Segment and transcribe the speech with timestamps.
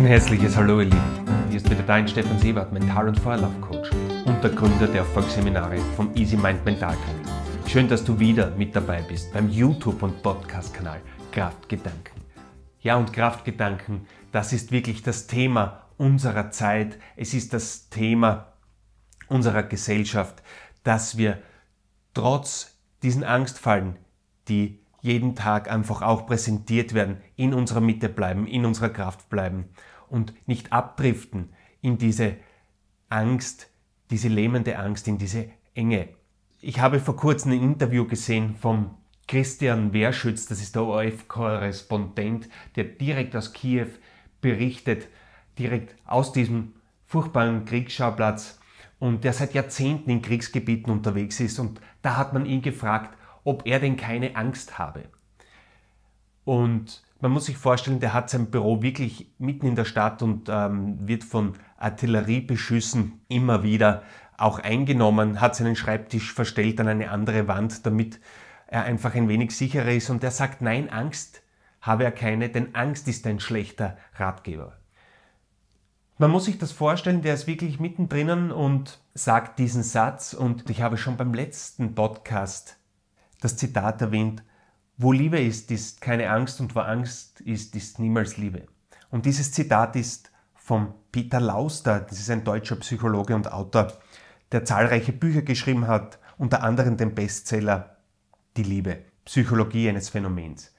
[0.00, 1.46] Ein herzliches Hallo ihr Lieben.
[1.50, 3.90] Hier ist wieder dein Stefan Siebert, Mental- und Feuerlaufcoach
[4.24, 7.68] und der Gründer der Erfolgsseminare vom Easy Mind Mental Training.
[7.68, 11.02] Schön, dass du wieder mit dabei bist beim YouTube- und Podcast-Kanal
[11.32, 12.18] Kraftgedanken.
[12.80, 16.98] Ja, und Kraftgedanken, das ist wirklich das Thema unserer Zeit.
[17.16, 18.54] Es ist das Thema
[19.28, 20.42] unserer Gesellschaft,
[20.82, 21.42] dass wir
[22.14, 23.96] trotz diesen Angstfallen,
[24.48, 29.66] die jeden Tag einfach auch präsentiert werden, in unserer Mitte bleiben, in unserer Kraft bleiben
[30.08, 31.50] und nicht abdriften
[31.80, 32.36] in diese
[33.08, 33.70] Angst,
[34.10, 36.08] diese lähmende Angst, in diese Enge.
[36.60, 42.84] Ich habe vor kurzem ein Interview gesehen vom Christian Wehrschütz, das ist der ORF-Korrespondent, der
[42.84, 43.86] direkt aus Kiew
[44.40, 45.06] berichtet,
[45.58, 46.74] direkt aus diesem
[47.06, 48.58] furchtbaren Kriegsschauplatz
[48.98, 51.58] und der seit Jahrzehnten in Kriegsgebieten unterwegs ist.
[51.58, 53.16] Und da hat man ihn gefragt,
[53.50, 55.02] ob er denn keine Angst habe.
[56.44, 60.48] Und man muss sich vorstellen, der hat sein Büro wirklich mitten in der Stadt und
[60.48, 64.04] ähm, wird von Artilleriebeschüssen immer wieder
[64.38, 68.20] auch eingenommen, hat seinen Schreibtisch verstellt an eine andere Wand, damit
[68.68, 70.10] er einfach ein wenig sicherer ist.
[70.10, 71.42] Und er sagt, nein, Angst
[71.80, 74.76] habe er keine, denn Angst ist ein schlechter Ratgeber.
[76.18, 80.34] Man muss sich das vorstellen, der ist wirklich mittendrin und sagt diesen Satz.
[80.34, 82.79] Und ich habe schon beim letzten Podcast
[83.40, 84.42] das Zitat erwähnt,
[84.96, 88.66] wo Liebe ist, ist keine Angst und wo Angst ist, ist niemals Liebe.
[89.10, 93.92] Und dieses Zitat ist von Peter Lauster, das ist ein deutscher Psychologe und Autor,
[94.52, 97.96] der zahlreiche Bücher geschrieben hat, unter anderem den Bestseller
[98.56, 100.74] Die Liebe, Psychologie eines Phänomens.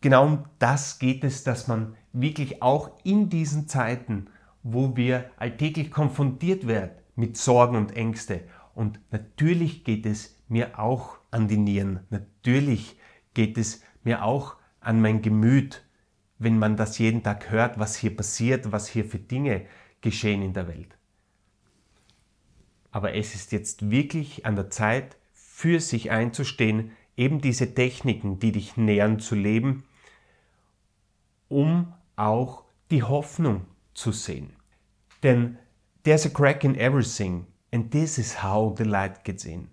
[0.00, 4.26] Genau um das geht es, dass man wirklich auch in diesen Zeiten,
[4.62, 8.42] wo wir alltäglich konfrontiert werden mit Sorgen und Ängste,
[8.74, 12.00] und natürlich geht es mir auch an die Nieren.
[12.10, 12.96] Natürlich
[13.34, 15.84] geht es mir auch an mein Gemüt,
[16.38, 19.66] wenn man das jeden Tag hört, was hier passiert, was hier für Dinge
[20.00, 20.96] geschehen in der Welt.
[22.90, 28.52] Aber es ist jetzt wirklich an der Zeit, für sich einzustehen, eben diese Techniken, die
[28.52, 29.84] dich nähern, zu leben,
[31.48, 34.50] um auch die Hoffnung zu sehen.
[35.22, 35.56] Denn
[36.02, 39.68] there's a crack in everything and this is how the light gets in.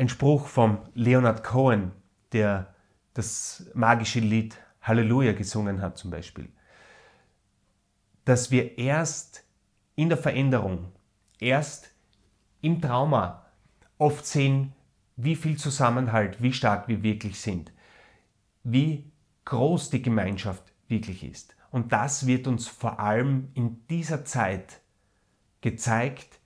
[0.00, 1.92] Ein Spruch von Leonard Cohen,
[2.32, 2.74] der
[3.12, 6.48] das magische Lied Halleluja gesungen hat zum Beispiel.
[8.24, 9.44] Dass wir erst
[9.96, 10.90] in der Veränderung,
[11.38, 11.92] erst
[12.62, 13.44] im Trauma
[13.98, 14.72] oft sehen,
[15.16, 17.70] wie viel Zusammenhalt, wie stark wir wirklich sind,
[18.64, 19.04] wie
[19.44, 21.54] groß die Gemeinschaft wirklich ist.
[21.70, 24.80] Und das wird uns vor allem in dieser Zeit
[25.60, 26.40] gezeigt,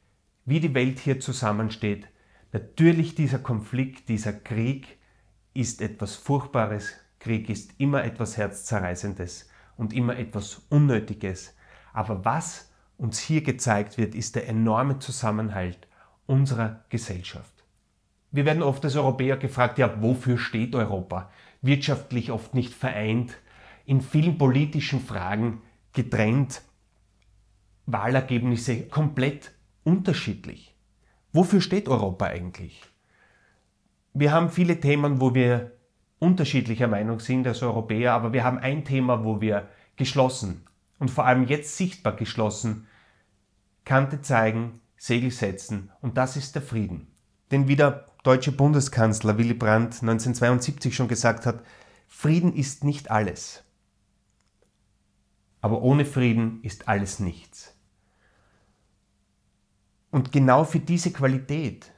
[0.44, 2.08] wie die Welt hier zusammensteht,
[2.54, 4.98] Natürlich dieser Konflikt, dieser Krieg
[5.54, 6.94] ist etwas Furchtbares.
[7.18, 11.56] Krieg ist immer etwas Herzzerreißendes und immer etwas Unnötiges.
[11.92, 15.88] Aber was uns hier gezeigt wird, ist der enorme Zusammenhalt
[16.26, 17.64] unserer Gesellschaft.
[18.30, 21.32] Wir werden oft als Europäer gefragt, ja, wofür steht Europa?
[21.60, 23.36] Wirtschaftlich oft nicht vereint,
[23.84, 25.60] in vielen politischen Fragen
[25.92, 26.62] getrennt,
[27.86, 29.50] Wahlergebnisse komplett
[29.82, 30.73] unterschiedlich.
[31.34, 32.80] Wofür steht Europa eigentlich?
[34.12, 35.72] Wir haben viele Themen, wo wir
[36.20, 40.64] unterschiedlicher Meinung sind als Europäer, aber wir haben ein Thema, wo wir geschlossen
[41.00, 42.86] und vor allem jetzt sichtbar geschlossen
[43.84, 47.08] Kante zeigen, Segel setzen und das ist der Frieden.
[47.50, 51.64] Denn wie der deutsche Bundeskanzler Willy Brandt 1972 schon gesagt hat,
[52.06, 53.64] Frieden ist nicht alles.
[55.60, 57.73] Aber ohne Frieden ist alles nichts.
[60.14, 61.90] Und genau für diese Qualität,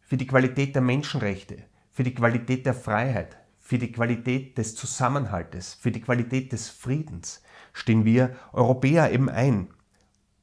[0.00, 5.74] für die Qualität der Menschenrechte, für die Qualität der Freiheit, für die Qualität des Zusammenhaltes,
[5.74, 7.42] für die Qualität des Friedens
[7.72, 9.74] stehen wir Europäer eben ein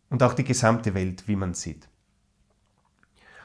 [0.10, 1.88] und auch die gesamte Welt, wie man sieht.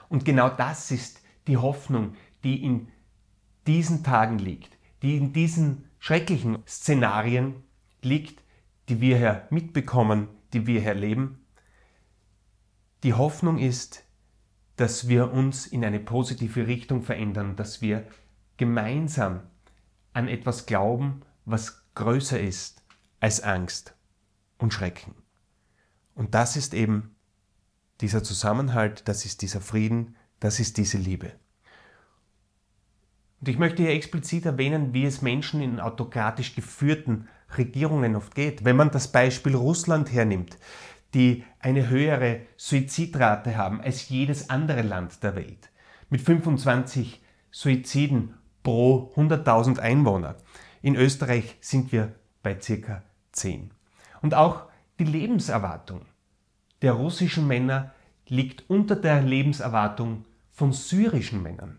[0.08, 2.88] Und genau das ist die Hoffnung, die in
[3.68, 7.62] diesen Tagen liegt, die in diesen schrecklichen Szenarien
[8.03, 8.42] liegt,
[8.88, 11.46] die wir hier mitbekommen, die wir hier erleben
[13.03, 14.04] die Hoffnung ist,
[14.77, 18.07] dass wir uns in eine positive Richtung verändern, dass wir
[18.57, 19.43] gemeinsam
[20.13, 22.83] an etwas glauben, was größer ist
[23.21, 23.95] als Angst
[24.59, 25.15] und Schrecken.
[26.15, 27.15] Und das ist eben
[28.01, 31.33] dieser Zusammenhalt, das ist dieser Frieden, das ist diese Liebe.
[33.41, 38.65] Und ich möchte hier explizit erwähnen, wie es Menschen in autokratisch geführten Regierungen oft geht.
[38.65, 40.59] Wenn man das Beispiel Russland hernimmt,
[41.14, 45.70] die eine höhere Suizidrate haben als jedes andere Land der Welt.
[46.10, 50.36] Mit 25 Suiziden pro 100.000 Einwohner.
[50.82, 53.70] In Österreich sind wir bei circa 10.
[54.22, 54.66] Und auch
[54.98, 56.03] die Lebenserwartung
[56.82, 57.92] der russischen Männer
[58.28, 61.78] liegt unter der Lebenserwartung von syrischen Männern.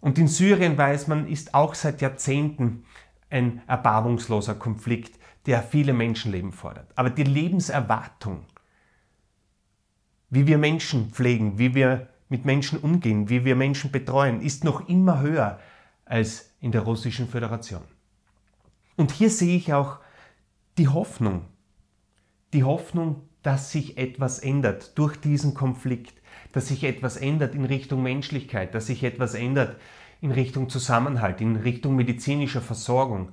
[0.00, 2.84] Und in Syrien weiß man, ist auch seit Jahrzehnten
[3.30, 6.90] ein erbarmungsloser Konflikt, der viele Menschenleben fordert.
[6.94, 8.44] Aber die Lebenserwartung,
[10.34, 14.88] wie wir Menschen pflegen, wie wir mit Menschen umgehen, wie wir Menschen betreuen, ist noch
[14.88, 15.60] immer höher
[16.04, 17.82] als in der Russischen Föderation.
[18.96, 19.98] Und hier sehe ich auch
[20.76, 21.42] die Hoffnung,
[22.52, 26.14] die Hoffnung, dass sich etwas ändert durch diesen Konflikt,
[26.52, 29.76] dass sich etwas ändert in Richtung Menschlichkeit, dass sich etwas ändert
[30.20, 33.30] in Richtung Zusammenhalt, in Richtung medizinischer Versorgung,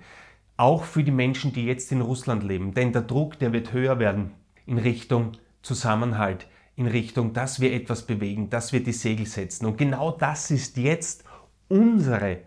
[0.58, 2.74] auch für die Menschen, die jetzt in Russland leben.
[2.74, 4.32] Denn der Druck, der wird höher werden
[4.66, 5.32] in Richtung
[5.62, 9.66] Zusammenhalt, in Richtung, dass wir etwas bewegen, dass wir die Segel setzen.
[9.66, 11.24] Und genau das ist jetzt
[11.68, 12.40] unsere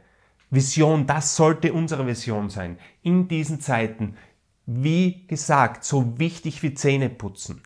[0.51, 2.79] Vision, das sollte unsere Vision sein.
[3.03, 4.17] In diesen Zeiten,
[4.67, 7.63] wie gesagt, so wichtig wie Zähne putzen,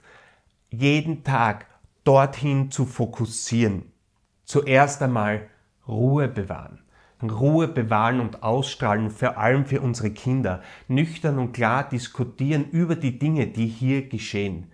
[0.71, 1.67] jeden Tag
[2.05, 3.93] dorthin zu fokussieren.
[4.45, 5.49] Zuerst einmal
[5.87, 6.81] Ruhe bewahren.
[7.23, 10.63] Ruhe bewahren und ausstrahlen, vor allem für unsere Kinder.
[10.87, 14.71] Nüchtern und klar diskutieren über die Dinge, die hier geschehen.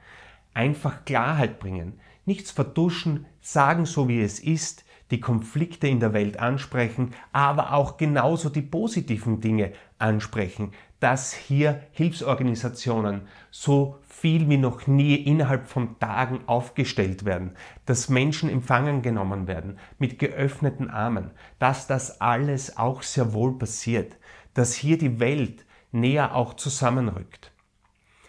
[0.54, 2.00] Einfach Klarheit bringen.
[2.24, 7.98] Nichts vertuschen, sagen so wie es ist, die Konflikte in der Welt ansprechen, aber auch
[7.98, 15.98] genauso die positiven Dinge ansprechen, dass hier Hilfsorganisationen so viel wie noch nie innerhalb von
[15.98, 17.52] Tagen aufgestellt werden,
[17.84, 24.16] dass Menschen empfangen genommen werden mit geöffneten Armen, dass das alles auch sehr wohl passiert,
[24.54, 27.52] dass hier die Welt näher auch zusammenrückt.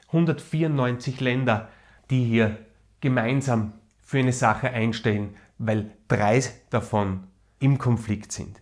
[0.07, 1.69] 194 Länder,
[2.09, 2.57] die hier
[3.01, 7.27] gemeinsam für eine Sache einstehen, weil drei davon
[7.59, 8.61] im Konflikt sind.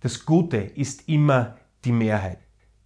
[0.00, 2.38] Das Gute ist immer die Mehrheit.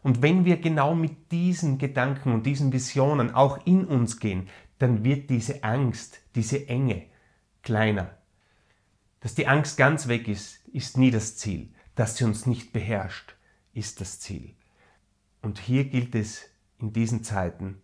[0.03, 5.05] Und wenn wir genau mit diesen Gedanken und diesen Visionen auch in uns gehen, dann
[5.05, 7.05] wird diese Angst, diese Enge
[7.63, 8.17] kleiner.
[9.21, 11.69] Dass die Angst ganz weg ist, ist nie das Ziel.
[11.95, 13.35] Dass sie uns nicht beherrscht,
[13.75, 14.55] ist das Ziel.
[15.43, 17.83] Und hier gilt es in diesen Zeiten,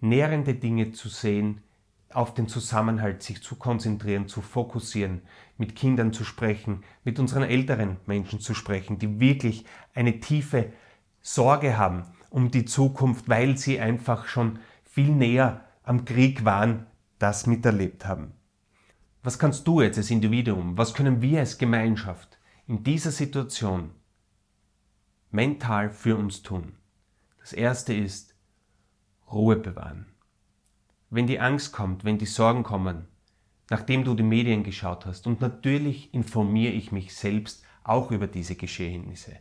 [0.00, 1.62] nährende Dinge zu sehen,
[2.10, 5.22] auf den Zusammenhalt sich zu konzentrieren, zu fokussieren,
[5.58, 9.64] mit Kindern zu sprechen, mit unseren älteren Menschen zu sprechen, die wirklich
[9.94, 10.72] eine tiefe
[11.20, 16.86] Sorge haben um die Zukunft, weil sie einfach schon viel näher am Krieg waren,
[17.18, 18.32] das miterlebt haben.
[19.22, 23.90] Was kannst du jetzt als Individuum, was können wir als Gemeinschaft in dieser Situation
[25.30, 26.76] mental für uns tun?
[27.40, 28.35] Das erste ist
[29.30, 30.06] Ruhe bewahren.
[31.10, 33.08] Wenn die Angst kommt, wenn die Sorgen kommen,
[33.70, 38.56] nachdem du die Medien geschaut hast, und natürlich informiere ich mich selbst auch über diese
[38.56, 39.36] Geschehnisse.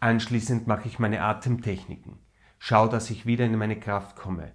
[0.00, 2.18] Anschließend mache ich meine Atemtechniken.
[2.58, 4.52] Schau, dass ich wieder in meine Kraft komme,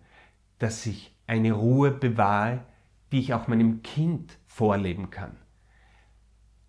[0.60, 2.64] dass ich eine Ruhe bewahre,
[3.12, 5.38] die ich auch meinem Kind vorleben kann,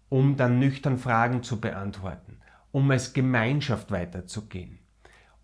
[0.09, 2.41] um dann nüchtern Fragen zu beantworten,
[2.73, 4.79] um als Gemeinschaft weiterzugehen,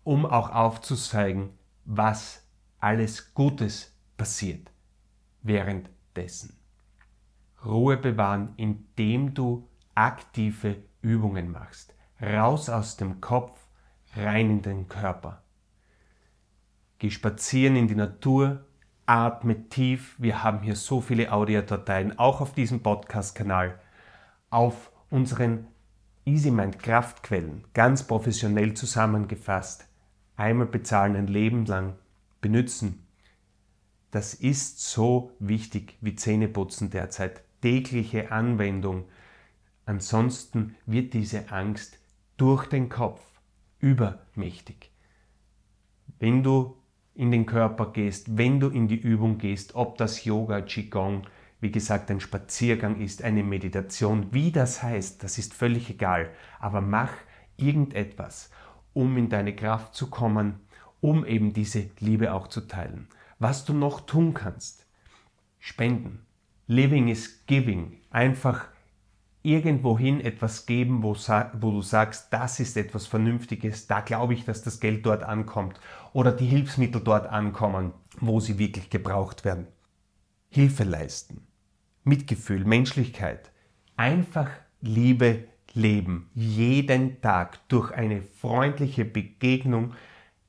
[0.03, 1.49] um auch aufzuzeigen,
[1.95, 2.43] was
[2.79, 4.71] alles Gutes passiert
[5.41, 6.57] währenddessen.
[7.65, 13.59] Ruhe bewahren, indem du aktive Übungen machst raus aus dem Kopf,
[14.15, 15.41] rein in den Körper.
[16.99, 18.65] Geh spazieren in die Natur,
[19.05, 20.15] atme tief.
[20.19, 23.79] Wir haben hier so viele Audiodateien, auch auf diesem Podcast-Kanal,
[24.51, 25.67] auf unseren
[26.25, 29.87] EasyMind Kraftquellen, ganz professionell zusammengefasst.
[30.41, 31.93] Einmal bezahlen ein Leben lang,
[32.41, 33.05] benutzen.
[34.09, 37.43] Das ist so wichtig wie Zähneputzen derzeit.
[37.61, 39.05] Tägliche Anwendung.
[39.85, 41.99] Ansonsten wird diese Angst
[42.37, 43.21] durch den Kopf
[43.77, 44.89] übermächtig.
[46.17, 46.75] Wenn du
[47.13, 51.21] in den Körper gehst, wenn du in die Übung gehst, ob das Yoga, Qigong,
[51.59, 56.81] wie gesagt, ein Spaziergang ist, eine Meditation, wie das heißt, das ist völlig egal, aber
[56.81, 57.11] mach
[57.57, 58.49] irgendetwas,
[58.93, 60.59] um in deine Kraft zu kommen,
[60.99, 63.07] um eben diese Liebe auch zu teilen.
[63.39, 64.85] Was du noch tun kannst,
[65.59, 66.25] spenden.
[66.67, 67.97] Living is giving.
[68.11, 68.67] Einfach
[69.43, 74.61] irgendwohin etwas geben, wo, wo, du sagst, das ist etwas Vernünftiges, da glaube ich, dass
[74.61, 75.79] das Geld dort ankommt
[76.13, 79.67] oder die Hilfsmittel dort ankommen, wo sie wirklich gebraucht werden.
[80.49, 81.47] Hilfe leisten,
[82.03, 83.51] Mitgefühl, Menschlichkeit,
[83.95, 84.49] einfach
[84.81, 89.93] Liebe leben, jeden Tag durch eine freundliche Begegnung,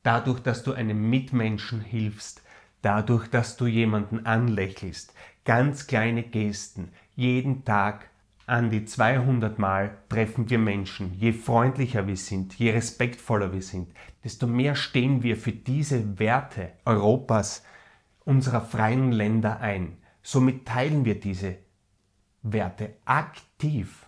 [0.03, 2.43] dadurch, dass du einem Mitmenschen hilfst,
[2.83, 5.15] dadurch, dass du jemanden anlächelst,
[5.45, 8.09] ganz kleine Gesten, jeden Tag
[8.47, 11.15] an die 200 Mal treffen wir Menschen.
[11.15, 13.89] Je freundlicher wir sind, je respektvoller wir sind,
[14.25, 17.65] desto mehr stehen wir für diese Werte Europas,
[18.25, 19.97] unserer freien Länder ein.
[20.23, 21.57] Somit teilen wir diese
[22.43, 24.07] Werte aktiv.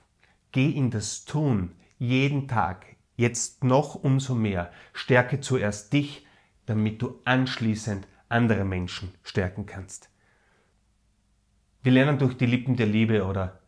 [0.54, 4.70] Geh in das Tun jeden Tag, jetzt noch umso mehr.
[4.92, 6.24] Stärke zuerst dich,
[6.64, 10.10] damit du anschließend andere Menschen stärken kannst.
[11.82, 13.62] Wir lernen durch die Lippen der Liebe oder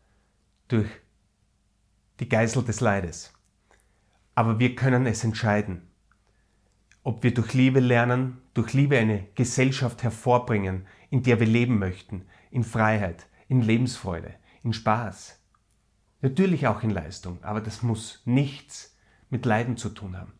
[0.68, 0.86] durch
[2.20, 3.32] die Geißel des Leides.
[4.36, 5.90] Aber wir können es entscheiden,
[7.02, 12.26] ob wir durch Liebe lernen, durch Liebe eine Gesellschaft hervorbringen, in der wir leben möchten,
[12.52, 15.42] in Freiheit, in Lebensfreude, in Spaß.
[16.22, 18.96] Natürlich auch in Leistung, aber das muss nichts
[19.28, 20.32] mit Leiden zu tun haben.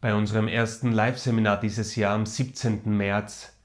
[0.00, 2.96] Bei unserem ersten Live-Seminar dieses Jahr am 17.
[2.96, 3.58] März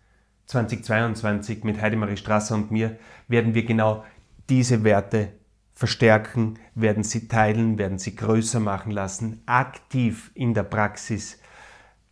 [0.48, 2.98] 2022 mit Heidemarie Strasser und mir
[3.28, 4.04] werden wir genau
[4.50, 5.34] diese Werte
[5.74, 11.40] verstärken, werden sie teilen, werden sie größer machen lassen, aktiv in der Praxis.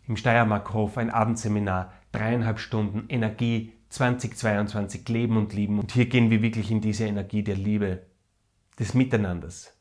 [0.08, 5.80] Im Steiermarkhof ein Abendseminar, dreieinhalb Stunden Energie 2022 Leben und Lieben.
[5.80, 8.04] Und hier gehen wir wirklich in diese Energie der Liebe,
[8.82, 9.78] des Miteinanders,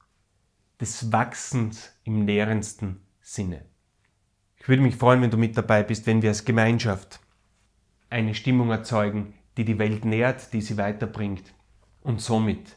[0.78, 3.64] des Wachsens im nährendsten Sinne.
[4.58, 7.18] Ich würde mich freuen, wenn du mit dabei bist, wenn wir als Gemeinschaft
[8.10, 11.54] eine Stimmung erzeugen, die die Welt nährt, die sie weiterbringt.
[12.02, 12.76] Und somit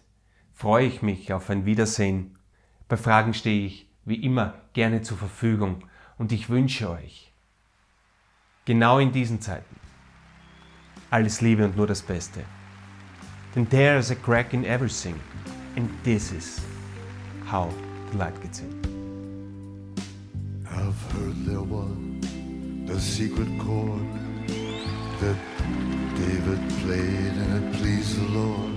[0.53, 2.39] freue ich mich auf ein Wiedersehen.
[2.87, 5.83] Bei Fragen stehe ich wie immer gerne zur Verfügung
[6.17, 7.33] und ich wünsche euch
[8.63, 9.75] genau in diesen Zeiten
[11.09, 12.45] alles Liebe und nur das Beste.
[13.55, 15.19] Denn there is a crack in everything
[15.75, 16.61] and this is
[17.45, 17.69] how
[18.11, 19.95] the light gets in.
[20.69, 21.97] I've heard there was
[22.89, 24.05] a secret chord
[25.21, 25.37] that
[26.15, 28.73] David played and it pleased the Lord.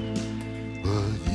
[0.82, 1.25] But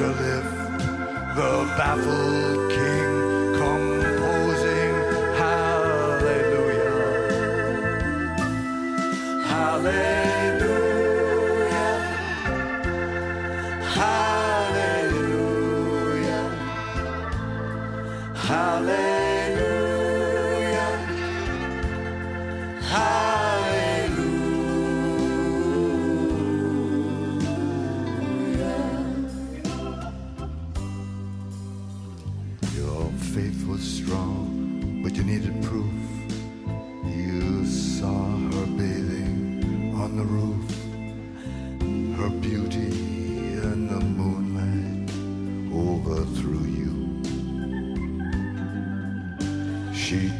[0.00, 0.78] major lift,
[1.36, 2.59] the baffled
[46.10, 46.92] overthrew you.
[49.94, 50.32] She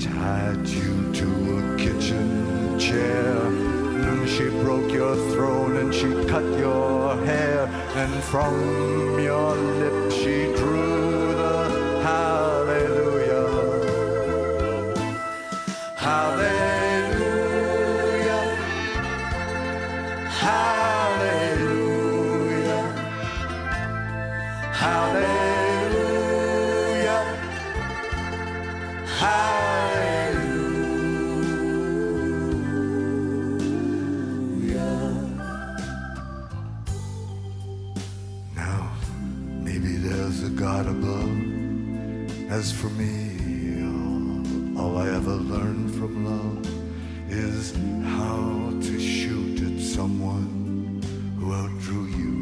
[0.00, 1.28] tied you to
[1.58, 7.66] a kitchen chair, and she broke your throne and she cut your hair,
[7.96, 10.05] and from your lips
[42.56, 43.82] As for me,
[44.80, 46.66] all, I ever learned from love
[47.28, 47.74] is
[48.16, 51.02] how to shoot at someone
[51.38, 52.34] who outdrew you.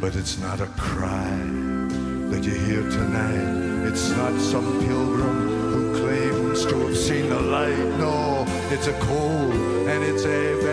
[0.00, 1.26] But it's not a cry
[2.30, 3.88] that you hear tonight.
[3.88, 5.38] It's not some pilgrim
[5.72, 7.84] who claims to have seen the light.
[7.98, 9.52] No, it's a cold
[9.90, 10.65] and it's a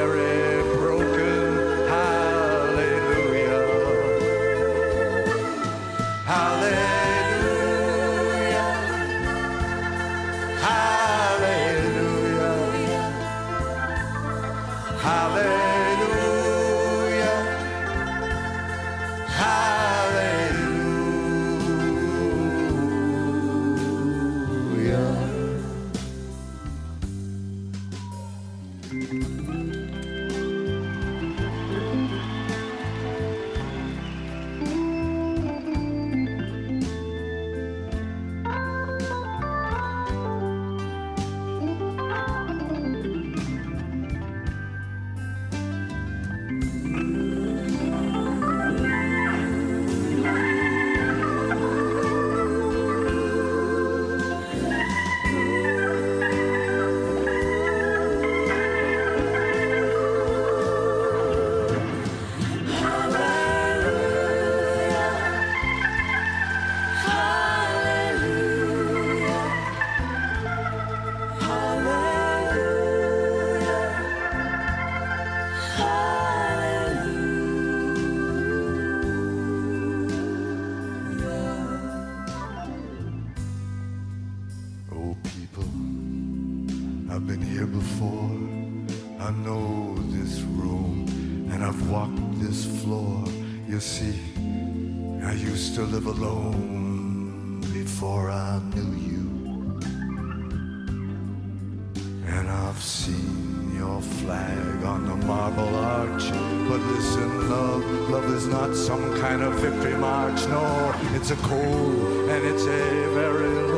[105.74, 110.48] But listen, love, love is not some kind of victory march.
[110.48, 113.73] No, it's a cold and it's a very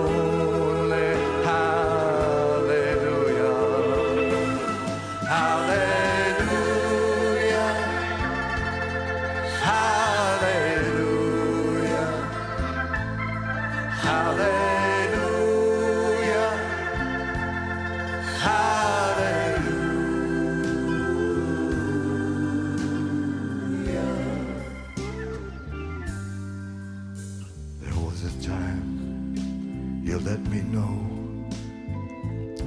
[28.26, 30.96] A time you let me know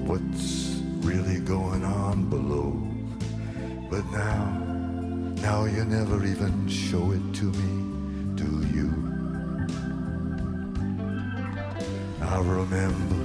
[0.07, 2.81] what's really going on below.
[3.91, 4.45] But now,
[5.43, 7.71] now you never even show it to me,
[8.37, 8.89] do you?
[12.23, 13.17] I remember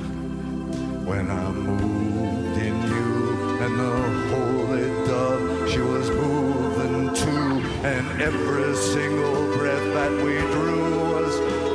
[1.06, 3.96] when I moved in you and the
[4.34, 11.73] holy dove she was moving too and every single breath that we drew was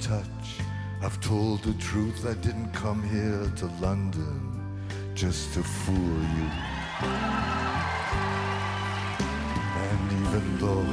[0.00, 0.60] touch.
[1.02, 2.26] I've told the truth.
[2.26, 4.40] I didn't come here to London
[5.14, 6.50] just to fool you.
[9.86, 10.86] And even though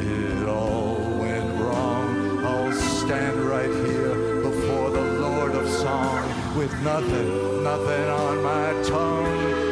[0.00, 7.62] it all went wrong, I'll stand right here before the Lord of Song with nothing,
[7.62, 9.67] nothing on my tongue